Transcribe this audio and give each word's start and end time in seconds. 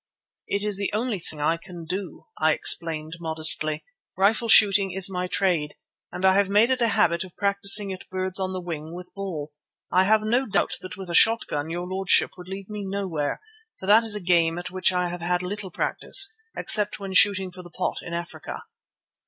"It 0.47 0.63
is 0.63 0.77
the 0.77 0.89
only 0.93 1.19
thing 1.19 1.39
I 1.39 1.57
can 1.57 1.85
do," 1.85 2.25
I 2.35 2.53
explained 2.53 3.17
modestly. 3.19 3.83
"Rifle 4.17 4.47
shooting 4.49 4.89
is 4.89 5.11
my 5.13 5.27
trade, 5.27 5.75
and 6.11 6.25
I 6.25 6.33
have 6.37 6.49
made 6.49 6.71
a 6.71 6.87
habit 6.87 7.23
of 7.23 7.37
practising 7.37 7.93
at 7.93 8.09
birds 8.09 8.39
on 8.39 8.51
the 8.51 8.61
wing 8.61 8.95
with 8.95 9.13
ball. 9.13 9.51
I 9.91 10.05
have 10.05 10.21
no 10.21 10.47
doubt 10.47 10.73
that 10.81 10.97
with 10.97 11.11
a 11.11 11.13
shot 11.13 11.45
gun 11.45 11.69
your 11.69 11.85
lordship 11.85 12.31
would 12.35 12.49
leave 12.49 12.67
me 12.67 12.83
nowhere, 12.83 13.41
for 13.77 13.85
that 13.85 14.03
is 14.03 14.15
a 14.15 14.19
game 14.23 14.57
at 14.57 14.71
which 14.71 14.91
I 14.91 15.07
have 15.09 15.21
had 15.21 15.43
little 15.43 15.69
practice, 15.69 16.33
except 16.57 16.99
when 16.99 17.13
shooting 17.13 17.51
for 17.51 17.61
the 17.61 17.69
pot 17.69 17.97
in 18.01 18.15
Africa." 18.15 18.63